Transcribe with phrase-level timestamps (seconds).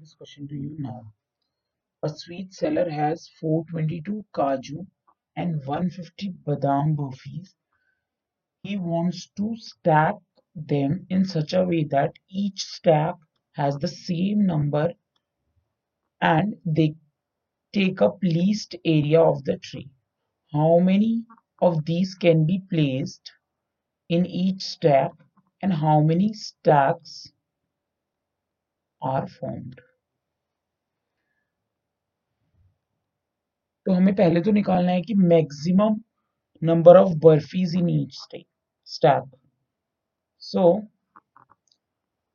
[0.00, 1.12] this question to you now.
[2.02, 4.86] A sweet seller has 422 kaju
[5.36, 7.54] and 150 badam burfis.
[8.62, 10.16] He wants to stack
[10.54, 13.14] them in such a way that each stack
[13.52, 14.92] has the same number
[16.20, 16.94] and they
[17.72, 19.88] take up least area of the tree.
[20.52, 21.24] How many
[21.60, 23.32] of these can be placed
[24.08, 25.12] in each stack
[25.62, 27.32] and how many stacks
[29.02, 29.80] are formed
[33.86, 36.00] तो हमें पहले तो निकालना है कि maximum
[36.62, 38.46] number of burpees in each state
[38.88, 39.30] step
[40.42, 40.64] so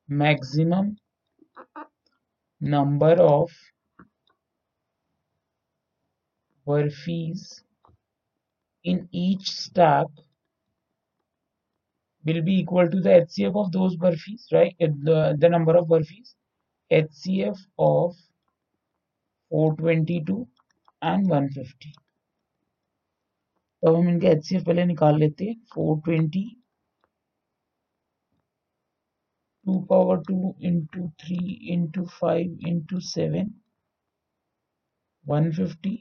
[0.09, 0.95] maximum
[2.61, 3.53] number of
[6.67, 7.47] burpees
[8.85, 10.15] in each step
[12.25, 14.75] will be equal to the hcf of those burfis right?
[14.79, 16.35] The, the number of burfis
[16.93, 18.15] HCF of
[19.51, 20.47] 422
[21.01, 21.93] and 150.
[23.83, 26.43] तो हम इनके HCF पहले निकाल लेते हैं four twenty
[29.65, 31.37] two power two into three
[31.73, 33.53] into five into seven
[35.25, 35.95] one fifty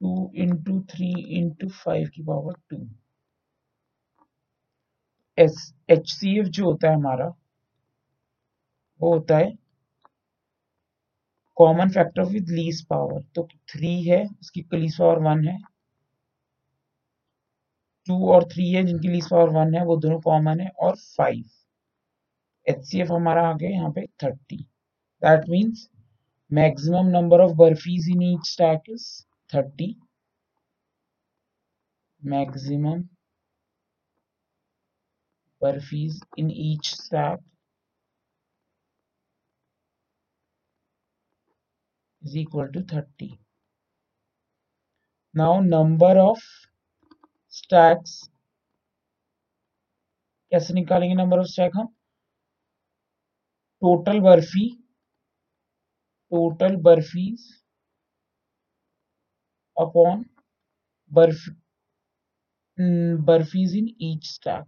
[0.00, 2.86] two into three into five की power two
[5.38, 7.32] S H C F जो होता है हमारा
[9.00, 9.52] वो होता है
[11.56, 15.58] common factor with least power तो थ्री है, उसकी लीज पावर वन है।
[18.08, 21.44] टू और थ्री है, जिनकी लीज पावर वन है, वो दोनों कॉमन है। और फाइव
[22.66, 24.56] एच सी एफ़ हमारा आ गया यहाँ पे thirty
[25.22, 25.88] that means
[26.50, 29.08] maximum number of burpees in each stack is
[29.50, 29.94] 30
[32.22, 33.08] maximum
[35.62, 37.40] burpees in each stack
[42.22, 43.30] is equal to 30
[45.34, 46.42] now number of
[47.60, 48.18] stacks
[50.52, 51.86] कैसे निकालेंगे नंबर ऑफ़ स्टैक हम
[53.82, 54.68] total burpee
[56.32, 57.48] total burpees
[59.76, 60.24] upon
[61.10, 61.40] burf
[63.28, 64.66] burfies in each stack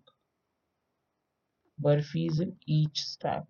[1.78, 3.44] burfies in each stack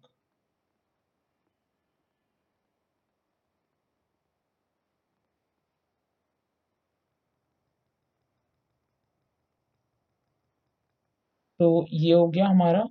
[11.63, 12.83] तो ये हो गया हमारा।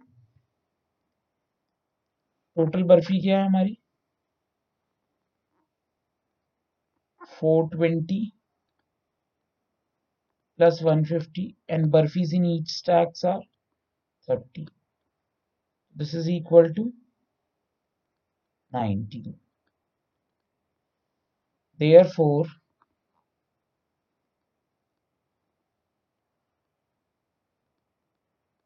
[2.58, 3.76] Total barfi क्या है हमारी?
[7.42, 8.20] 420
[10.60, 13.40] plus 150 and burpees in each stacks are
[14.28, 14.66] 30
[15.96, 16.84] this is equal to
[18.72, 19.24] ninety
[22.08, 22.61] therefore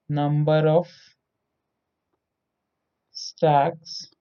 [0.10, 0.88] number of
[3.12, 4.12] stacks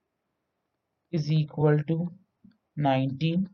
[1.11, 2.12] is equal to
[2.77, 3.49] 19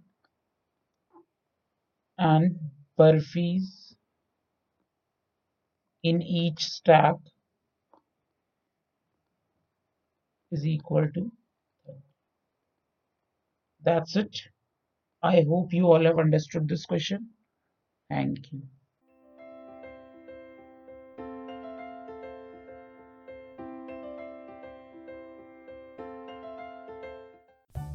[2.19, 3.97] and burfies
[6.03, 7.17] in each stack
[10.53, 11.33] is equal to
[13.83, 14.41] that's it.
[15.23, 17.31] I hope you all have understood this question.
[18.11, 18.63] Thank you